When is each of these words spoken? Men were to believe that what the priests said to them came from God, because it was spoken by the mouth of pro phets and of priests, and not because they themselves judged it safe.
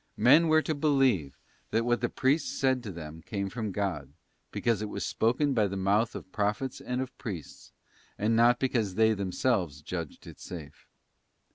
Men 0.17 0.47
were 0.47 0.63
to 0.63 0.73
believe 0.73 1.37
that 1.69 1.85
what 1.85 2.01
the 2.01 2.09
priests 2.09 2.57
said 2.59 2.81
to 2.81 2.91
them 2.91 3.21
came 3.21 3.51
from 3.51 3.71
God, 3.71 4.11
because 4.49 4.81
it 4.81 4.89
was 4.89 5.05
spoken 5.05 5.53
by 5.53 5.67
the 5.67 5.77
mouth 5.77 6.15
of 6.15 6.31
pro 6.31 6.49
phets 6.53 6.81
and 6.83 7.01
of 7.03 7.15
priests, 7.19 7.71
and 8.17 8.35
not 8.35 8.57
because 8.57 8.95
they 8.95 9.13
themselves 9.13 9.83
judged 9.83 10.25
it 10.25 10.39
safe. 10.39 10.87